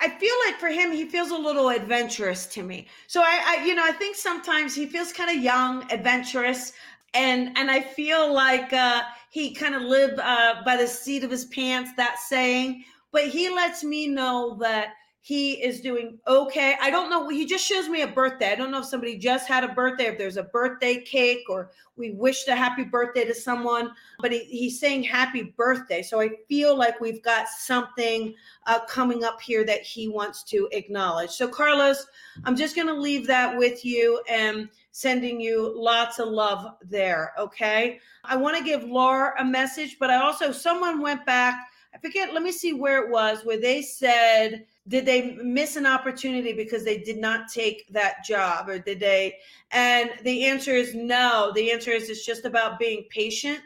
[0.00, 2.88] I feel like for him, he feels a little adventurous to me.
[3.06, 6.72] So I, I you know, I think sometimes he feels kind of young, adventurous,
[7.14, 11.30] and and I feel like uh, he kind of lived uh, by the seat of
[11.30, 11.92] his pants.
[11.96, 14.94] That saying, but he lets me know that
[15.28, 16.74] he is doing okay.
[16.80, 17.28] I don't know.
[17.28, 18.50] He just shows me a birthday.
[18.50, 21.70] I don't know if somebody just had a birthday, if there's a birthday cake, or
[21.96, 26.00] we wished a happy birthday to someone, but he, he's saying happy birthday.
[26.00, 28.34] So I feel like we've got something
[28.66, 31.32] uh, coming up here that he wants to acknowledge.
[31.32, 32.06] So, Carlos,
[32.44, 37.34] I'm just going to leave that with you and sending you lots of love there.
[37.38, 38.00] Okay.
[38.24, 41.67] I want to give Laura a message, but I also, someone went back.
[41.94, 45.86] I forget, let me see where it was, where they said, did they miss an
[45.86, 49.36] opportunity because they did not take that job or did they
[49.70, 51.52] and the answer is no.
[51.54, 53.60] The answer is it's just about being patient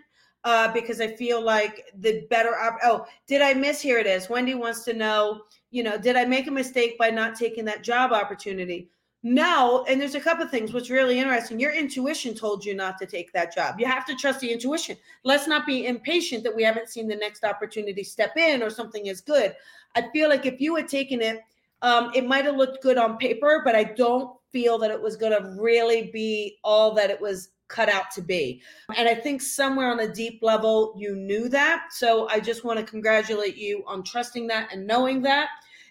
[0.44, 4.28] uh, because i feel like the better op- oh did i miss here it is
[4.28, 7.84] wendy wants to know you know did i make a mistake by not taking that
[7.84, 8.88] job opportunity
[9.22, 12.98] no and there's a couple of things what's really interesting your intuition told you not
[12.98, 16.54] to take that job you have to trust the intuition let's not be impatient that
[16.54, 19.54] we haven't seen the next opportunity step in or something is good
[19.94, 21.42] I feel like if you had taken it,
[21.82, 25.16] um, it might have looked good on paper, but I don't feel that it was
[25.16, 28.62] going to really be all that it was cut out to be.
[28.96, 31.86] And I think somewhere on a deep level, you knew that.
[31.90, 35.48] So I just want to congratulate you on trusting that and knowing that.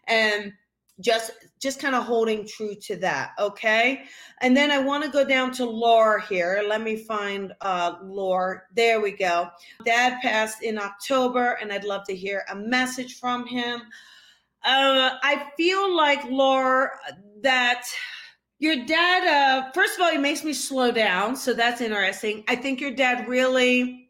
[0.07, 0.53] And
[1.01, 4.03] just just kind of holding true to that okay?
[4.41, 6.63] And then i want to go down to laura here.
[6.67, 8.61] Let me find uh laura.
[8.75, 9.49] There we go.
[9.85, 13.81] Dad passed in october and i'd love to hear a message from him.
[14.63, 16.89] Uh i feel like laura
[17.41, 17.83] that
[18.59, 22.43] your dad uh first of all he makes me slow down so that's interesting.
[22.47, 24.00] I think your dad really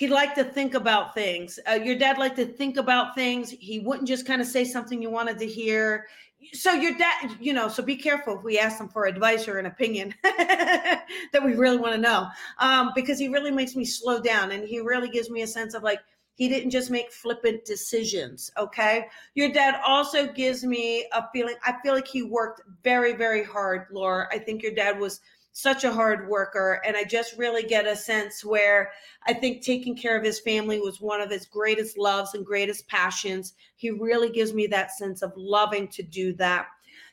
[0.00, 1.58] he liked to think about things.
[1.70, 3.50] Uh, your dad liked to think about things.
[3.50, 6.06] He wouldn't just kind of say something you wanted to hear.
[6.54, 9.58] So your dad, you know, so be careful if we ask him for advice or
[9.58, 12.28] an opinion that we really want to know,
[12.60, 15.74] um, because he really makes me slow down, and he really gives me a sense
[15.74, 16.00] of like
[16.32, 18.50] he didn't just make flippant decisions.
[18.56, 21.56] Okay, your dad also gives me a feeling.
[21.62, 24.28] I feel like he worked very, very hard, Laura.
[24.32, 25.20] I think your dad was
[25.52, 26.80] such a hard worker.
[26.86, 28.92] And I just really get a sense where
[29.26, 32.86] I think taking care of his family was one of his greatest loves and greatest
[32.88, 33.54] passions.
[33.76, 36.66] He really gives me that sense of loving to do that.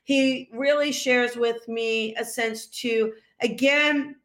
[0.04, 4.16] He really shares with me a sense to, again,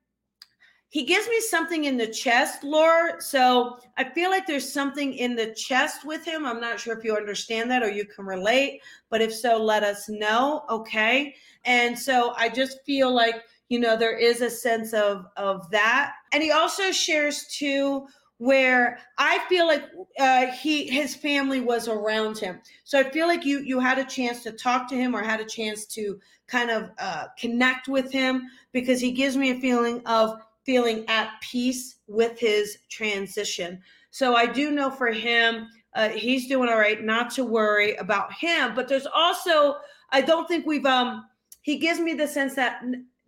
[0.91, 3.15] he gives me something in the chest, Laura.
[3.19, 6.45] So I feel like there's something in the chest with him.
[6.45, 9.83] I'm not sure if you understand that or you can relate, but if so, let
[9.83, 10.65] us know.
[10.69, 11.35] Okay.
[11.65, 16.13] And so I just feel like, you know, there is a sense of of that.
[16.33, 18.07] And he also shares too
[18.37, 19.85] where I feel like
[20.19, 22.61] uh, he his family was around him.
[22.85, 25.41] So I feel like you you had a chance to talk to him or had
[25.41, 30.03] a chance to kind of uh, connect with him because he gives me a feeling
[30.05, 33.81] of feeling at peace with his transition.
[34.11, 38.35] So I do know for him, uh, he's doing all right, not to worry about
[38.35, 38.75] him.
[38.75, 39.77] But there's also,
[40.11, 41.25] I don't think we've, um,
[41.63, 42.83] he gives me the sense that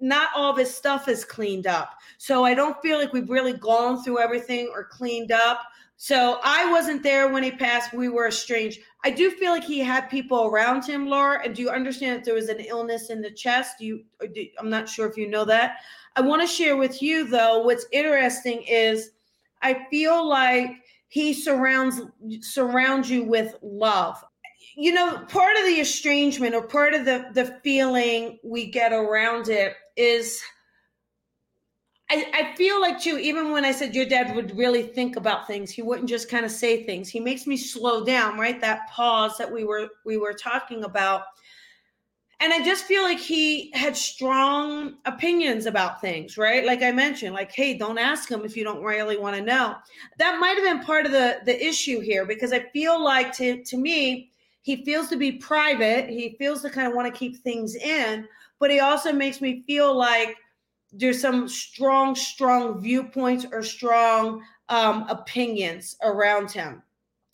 [0.04, 1.94] not all of his stuff is cleaned up.
[2.18, 5.62] So I don't feel like we've really gone through everything or cleaned up.
[5.96, 7.94] So I wasn't there when he passed.
[7.94, 8.80] We were estranged.
[9.02, 11.40] I do feel like he had people around him, Laura.
[11.42, 13.78] And do you understand that there was an illness in the chest?
[13.78, 14.04] Do you?
[14.34, 15.78] Do, I'm not sure if you know that.
[16.16, 17.60] I want to share with you though.
[17.62, 19.12] What's interesting is
[19.62, 20.70] I feel like
[21.08, 22.02] he surrounds
[22.40, 24.22] surrounds you with love.
[24.76, 29.48] You know, part of the estrangement or part of the the feeling we get around
[29.48, 30.40] it is
[32.10, 35.46] I, I, feel like too, even when I said your dad would really think about
[35.46, 37.08] things, he wouldn't just kind of say things.
[37.08, 38.60] He makes me slow down, right?
[38.60, 41.22] That pause that we were we were talking about
[42.40, 46.64] and I just feel like he had strong opinions about things, right?
[46.64, 49.76] Like I mentioned, like, hey, don't ask him if you don't really want to know.
[50.18, 53.62] That might have been part of the the issue here because I feel like to
[53.62, 54.30] to me,
[54.62, 56.10] he feels to be private.
[56.10, 58.26] He feels to kind of want to keep things in,
[58.64, 60.38] but he also makes me feel like
[60.90, 66.82] there's some strong, strong viewpoints or strong um, opinions around him.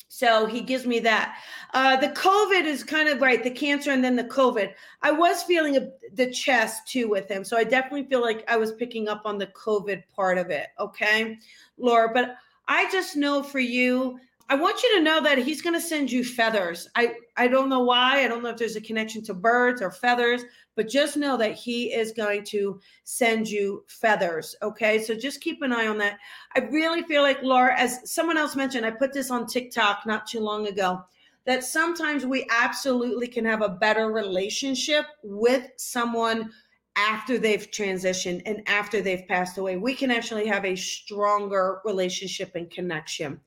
[0.09, 1.37] So he gives me that.
[1.73, 4.73] Uh, the COVID is kind of right, the cancer and then the COVID.
[5.03, 7.45] I was feeling a, the chest too with him.
[7.45, 10.67] So I definitely feel like I was picking up on the COVID part of it.
[10.81, 11.39] Okay,
[11.79, 12.11] Laura.
[12.13, 14.19] But I just know for you,
[14.51, 16.89] I want you to know that he's going to send you feathers.
[16.97, 18.25] I, I don't know why.
[18.25, 20.43] I don't know if there's a connection to birds or feathers,
[20.81, 24.57] but just know that he is going to send you feathers.
[24.63, 24.99] Okay.
[24.99, 26.17] So just keep an eye on that.
[26.57, 30.27] I really feel like, Laura, as someone else mentioned, I put this on TikTok not
[30.27, 31.05] too long ago,
[31.45, 36.51] that sometimes we absolutely can have a better relationship with someone
[36.97, 39.77] after they've transitioned and after they've passed away.
[39.77, 43.39] We can actually have a stronger relationship and connection.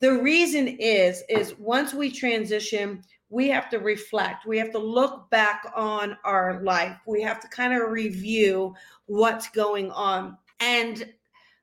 [0.00, 3.02] The reason is, is once we transition,
[3.32, 4.44] we have to reflect.
[4.46, 6.98] We have to look back on our life.
[7.06, 8.74] We have to kind of review
[9.06, 11.10] what's going on and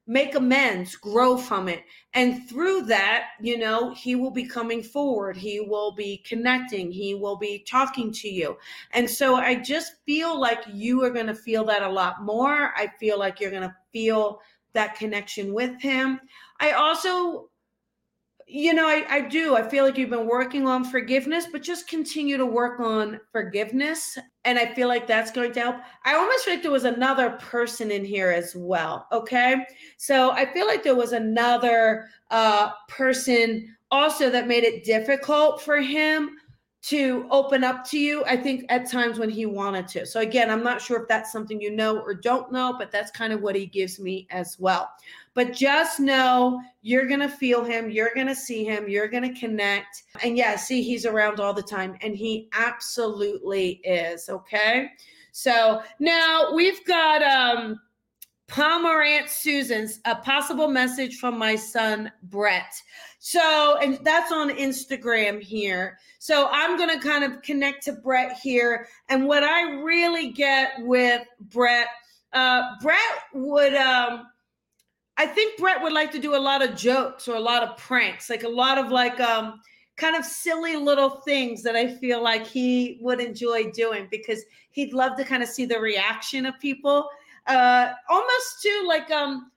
[0.08, 1.84] make amends, grow from it.
[2.16, 5.38] And through that, you know, he will be coming forward.
[5.38, 6.92] He will be connecting.
[6.92, 8.58] He will be talking to you.
[8.94, 12.74] And so I just feel like you are going to feel that a lot more.
[12.76, 14.42] I feel like you're going to feel
[14.74, 16.20] that connection with him.
[16.60, 17.52] I also
[18.50, 19.56] you know, I, I do.
[19.56, 24.18] I feel like you've been working on forgiveness, but just continue to work on forgiveness.
[24.44, 25.76] And I feel like that's going to help.
[26.04, 29.08] I almost feel like there was another person in here as well.
[29.12, 29.58] Okay.
[29.98, 35.78] So I feel like there was another uh, person also that made it difficult for
[35.78, 36.32] him
[36.82, 40.50] to open up to you i think at times when he wanted to so again
[40.50, 43.42] i'm not sure if that's something you know or don't know but that's kind of
[43.42, 44.90] what he gives me as well
[45.34, 49.34] but just know you're going to feel him you're going to see him you're going
[49.34, 54.90] to connect and yeah see he's around all the time and he absolutely is okay
[55.32, 57.80] so now we've got um
[58.50, 62.74] Pomerantz Susan's a possible message from my son Brett.
[63.20, 66.00] So, and that's on Instagram here.
[66.18, 68.88] So I'm going to kind of connect to Brett here.
[69.08, 71.88] And what I really get with Brett,
[72.34, 73.00] uh, Brett
[73.34, 74.28] would, um,
[75.20, 77.78] I think Brett would like to do a lot of jokes or a lot of
[77.78, 79.60] pranks, like a lot of like, um,
[79.98, 84.94] kind of silly little things that I feel like he would enjoy doing because he'd
[84.94, 87.10] love to kind of see the reaction of people.
[87.46, 89.52] Uh, almost to like um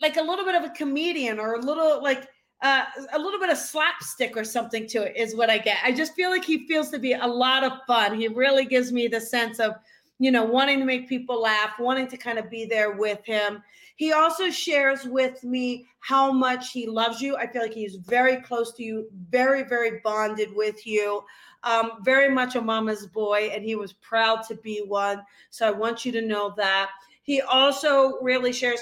[0.00, 2.28] like a little bit of a comedian or a little like
[2.60, 5.78] uh, a little bit of slapstick or something to it is what I get.
[5.84, 8.18] I just feel like he feels to be a lot of fun.
[8.18, 9.76] He really gives me the sense of,
[10.18, 13.62] you know, wanting to make people laugh, wanting to kind of be there with him.
[13.96, 17.36] He also shares with me how much he loves you.
[17.36, 21.22] I feel like he's very close to you, very, very bonded with you.
[21.64, 25.22] Um, very much a mama's boy, and he was proud to be one.
[25.50, 26.90] So I want you to know that.
[27.22, 28.80] he also really shares.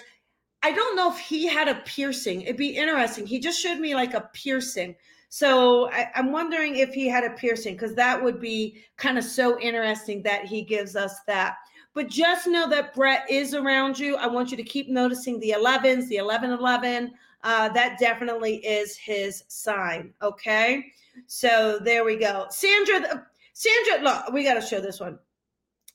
[0.63, 2.43] I don't know if he had a piercing.
[2.43, 3.27] It'd be interesting.
[3.27, 4.95] He just showed me like a piercing.
[5.29, 9.25] So I, am wondering if he had a piercing because that would be kind of
[9.25, 11.57] so interesting that he gives us that.
[11.95, 14.17] But just know that Brett is around you.
[14.17, 17.13] I want you to keep noticing the 11s, the 11 11.
[17.43, 20.13] Uh, that definitely is his sign.
[20.23, 20.87] Okay.
[21.27, 22.47] So there we go.
[22.51, 25.19] Sandra, Sandra, look, we got to show this one.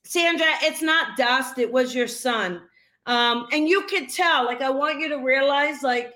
[0.03, 2.61] Sandra, it's not dust, it was your son.
[3.05, 6.13] Um, and you could tell, like, I want you to realize, like,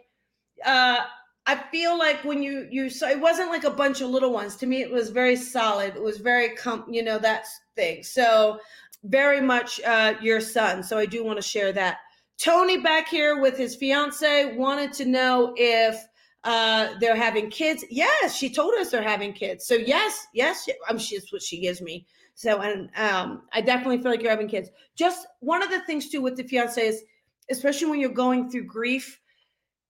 [0.65, 1.01] uh,
[1.47, 4.55] I feel like when you you saw it wasn't like a bunch of little ones.
[4.57, 5.95] To me, it was very solid.
[5.95, 8.03] It was very com, you know, that thing.
[8.03, 8.59] So
[9.03, 10.81] very much uh, your son.
[10.81, 11.97] So I do want to share that.
[12.37, 16.03] Tony back here with his fiance wanted to know if
[16.43, 17.85] uh, they're having kids.
[17.89, 19.65] Yes, she told us they're having kids.
[19.65, 20.97] So yes, yes, I'm.
[20.97, 22.07] She's what she gives me.
[22.33, 24.69] So and um, I definitely feel like you're having kids.
[24.95, 27.03] Just one of the things too with the fiance is,
[27.51, 29.19] especially when you're going through grief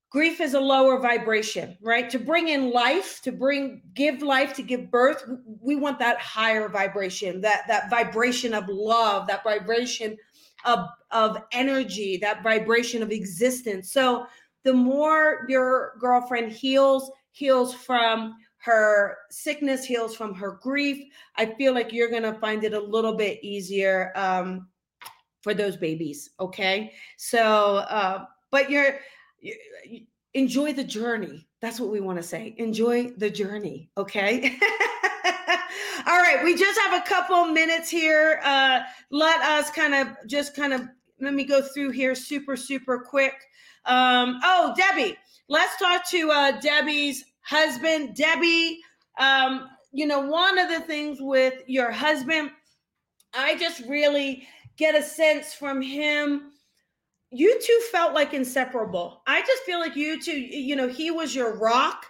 [0.10, 2.10] grief is a lower vibration right?
[2.10, 5.24] To bring in life to bring give life to give birth
[5.62, 10.18] we want that higher vibration that that vibration of love that vibration
[10.66, 13.92] of of energy that vibration of existence.
[13.92, 14.28] So
[14.64, 21.72] the more your girlfriend heals heals from her sickness heals from her grief i feel
[21.72, 24.68] like you're to find it a little bit easier um,
[25.42, 26.92] for those babies okay?
[27.18, 29.00] So uh, but you're
[30.34, 31.48] enjoy the journey.
[31.62, 32.54] That's what we want to say.
[32.58, 33.90] Enjoy the journey.
[33.98, 34.58] Okay.
[36.08, 36.42] All right.
[36.44, 38.40] We just have a couple minutes here.
[38.44, 40.82] Uh, let us kind of just kind of
[41.20, 43.34] let me go through here super, super quick.
[43.86, 45.16] Um, oh, Debbie,
[45.48, 48.16] let's talk to uh, Debbie's husband.
[48.16, 48.80] Debbie,
[49.18, 52.52] um, you know, one of the things with your husband,
[53.34, 56.52] I just really get a sense from him
[57.36, 59.22] you two felt like inseparable.
[59.28, 62.06] I just feel like you two, you know, he was your rock.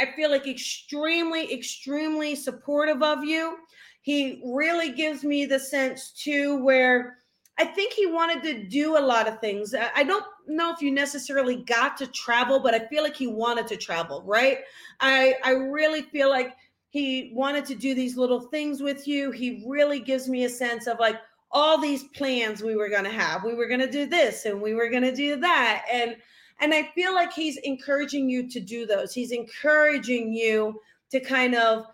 [0.00, 3.58] I feel like extremely, extremely supportive of you.
[4.00, 7.18] He really gives me the sense too where
[7.58, 9.74] I think he wanted to do a lot of things.
[9.74, 13.66] I don't know if you necessarily got to travel, but I feel like he wanted
[13.68, 14.58] to travel, right?
[15.00, 16.56] I I really feel like
[16.88, 19.30] he wanted to do these little things with you.
[19.30, 21.16] He really gives me a sense of like,
[21.52, 23.44] all these plans we were going to have.
[23.44, 25.84] We were going to do this and we were going to do that.
[25.92, 26.16] And
[26.60, 29.12] and I feel like he's encouraging you to do those.
[29.12, 30.80] He's encouraging you
[31.10, 31.86] to kind of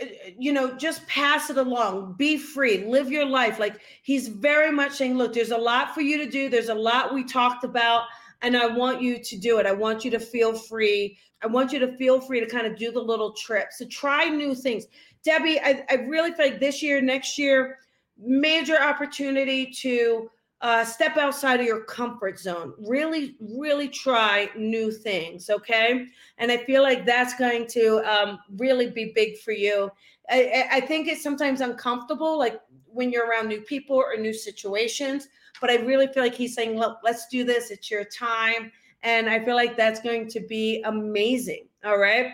[0.00, 2.14] eh, eh, you know just pass it along.
[2.18, 2.84] Be free.
[2.86, 3.58] Live your life.
[3.58, 6.48] Like he's very much saying look there's a lot for you to do.
[6.48, 8.04] There's a lot we talked about
[8.42, 9.66] and i want you to do it.
[9.66, 11.16] I want you to feel free.
[11.42, 14.28] I want you to feel free to kind of do the little trips to try
[14.28, 14.86] new things.
[15.22, 17.78] Debbie i, I really feel like this year next year
[18.18, 22.72] major opportunity to uh, step outside of your comfort zone.
[22.78, 25.50] Really, really try new things.
[25.50, 26.06] Okay.
[26.38, 29.90] And I feel like that's going to um, really be big for you.
[30.30, 35.28] I, I think it's sometimes uncomfortable, like when you're around new people or new situations.
[35.60, 37.70] But I really feel like he's saying, look, let's do this.
[37.70, 38.72] It's your time.
[39.02, 41.68] And I feel like that's going to be amazing.
[41.84, 42.32] All right.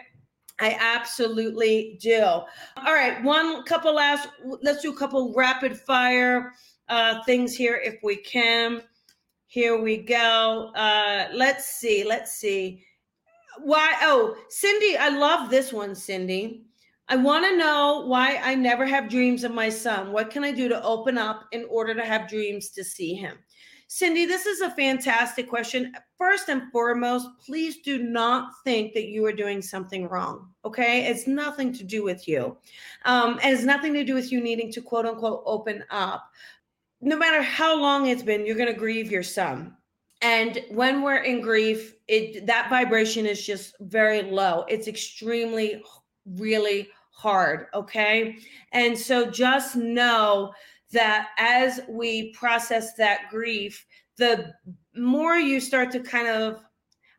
[0.61, 2.23] I absolutely do.
[2.23, 4.29] All right, one couple last.
[4.63, 6.53] Let's do a couple rapid fire
[6.89, 8.83] uh, things here if we can.
[9.47, 10.71] Here we go.
[10.77, 12.05] Uh, let's see.
[12.05, 12.85] Let's see.
[13.63, 13.97] Why?
[14.03, 16.67] Oh, Cindy, I love this one, Cindy.
[17.09, 20.13] I want to know why I never have dreams of my son.
[20.13, 23.37] What can I do to open up in order to have dreams to see him?
[23.93, 25.93] Cindy, this is a fantastic question.
[26.17, 30.49] First and foremost, please do not think that you are doing something wrong.
[30.65, 31.07] Okay.
[31.07, 32.57] It's nothing to do with you.
[33.05, 36.31] Um, it has nothing to do with you needing to quote unquote open up.
[37.01, 39.77] No matter how long it's been, you're going to grieve your son.
[40.23, 44.67] And when we're in grief, it that vibration is just very low.
[44.69, 45.83] It's extremely,
[46.37, 47.67] really hard.
[47.75, 48.37] Okay.
[48.71, 50.53] And so just know
[50.93, 53.87] that as we process that grief,
[54.17, 54.53] the
[54.97, 56.65] more you start to kind of,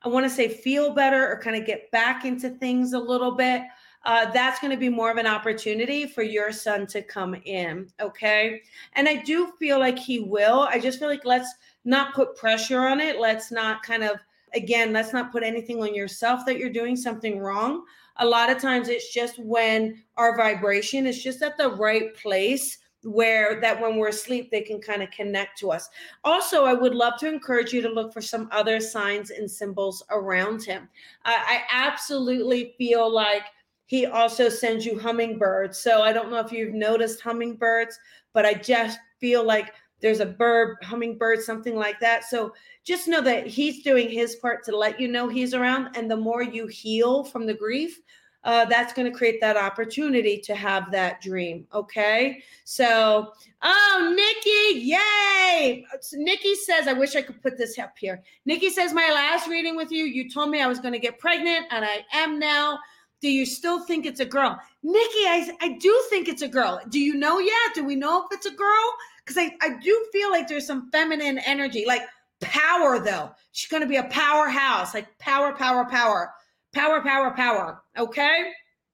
[0.04, 3.32] I want to say, feel better or kind of get back into things a little
[3.32, 3.62] bit,
[4.04, 7.88] uh, that's going to be more of an opportunity for your son to come in.
[8.00, 8.62] Okay.
[8.94, 10.62] And I do feel like he will.
[10.62, 11.54] I just feel like let's
[11.86, 13.20] not put pressure on it.
[13.20, 14.18] Let's not kind of,
[14.56, 17.84] again, let's not put anything on yourself that you're doing something wrong.
[18.18, 22.80] A lot of times it's just when our vibration is just at the right place
[23.04, 25.89] where that when we're asleep they can kind of connect to us
[26.24, 30.04] also i would love to encourage you to look for some other signs and symbols
[30.12, 30.88] around him
[31.26, 33.43] uh, i absolutely feel like
[33.86, 37.97] he also sends you hummingbirds so i don't know if you've noticed hummingbirds
[38.34, 42.26] but i just feel like there's a bird, hummingbird, something like that.
[42.26, 45.95] So just know that he's doing his part to let you know he's around.
[45.95, 48.02] And the more you heal from the grief,
[48.44, 51.68] uh, that's going to create that opportunity to have that dream.
[51.74, 52.42] Okay.
[52.64, 55.86] So, oh, Nikki, yay.
[56.02, 58.24] So Nikki says, I wish I could put this up here.
[58.46, 61.20] Nikki says, My last reading with you, you told me I was going to get
[61.20, 62.80] pregnant, and I am now.
[63.22, 64.60] Do you still think it's a girl?
[64.82, 66.82] Nikki, I, I do think it's a girl.
[66.89, 67.76] Do you know yet?
[67.76, 68.94] Do we know if it's a girl?
[69.24, 72.02] Because I, I do feel like there's some feminine energy, like
[72.39, 73.30] power, though.
[73.52, 76.34] She's going to be a powerhouse, like power, power, power,
[76.74, 77.82] power, power, power.
[77.98, 78.52] Okay.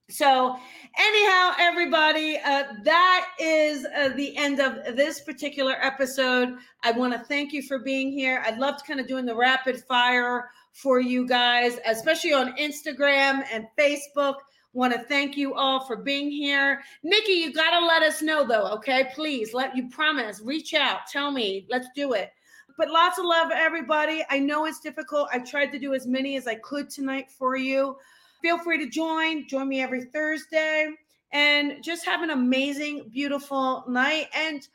[0.09, 0.55] So,
[0.97, 6.55] anyhow, everybody, uh, that is uh, the end of this particular episode.
[6.83, 8.41] I want to thank you for being here.
[8.45, 13.43] I'd love to kind of doing the rapid fire for you guys, especially on Instagram
[13.51, 14.35] and Facebook.
[14.71, 16.81] Want to thank you all for being here.
[17.03, 19.09] Nikki, you got to let us know though, okay?
[19.13, 22.29] Please let you promise, reach out, tell me, let's do it.
[22.77, 24.23] But lots of love, everybody.
[24.29, 25.29] I know it's difficult.
[25.33, 27.97] I tried to do as many as I could tonight for you.
[28.41, 29.47] Feel free to join.
[29.47, 30.89] Join me every Thursday
[31.31, 34.27] and just have an amazing, beautiful night.
[34.35, 34.67] And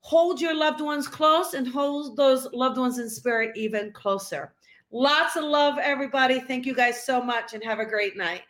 [0.00, 4.54] hold your loved ones close and hold those loved ones in spirit even closer.
[4.90, 6.40] Lots of love, everybody.
[6.40, 8.42] Thank you guys so much and have a great night.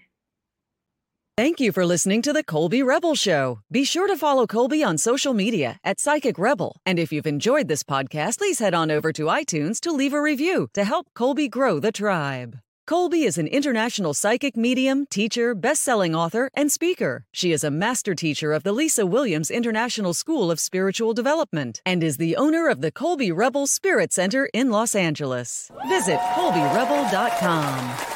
[1.41, 3.61] Thank you for listening to the Colby Rebel Show.
[3.73, 6.83] Be sure to follow Colby on social media at Psychic Rebel.
[6.85, 10.21] And if you've enjoyed this podcast, please head on over to iTunes to leave a
[10.21, 12.59] review to help Colby grow the tribe.
[12.87, 17.25] Colby is an international psychic medium, teacher, best-selling author, and speaker.
[17.33, 22.05] She is a master teacher of the Lisa Williams International School of Spiritual Development and
[22.05, 25.71] is the owner of the Colby Rebel Spirit Center in Los Angeles.
[25.89, 28.10] Visit colbyrebel.com.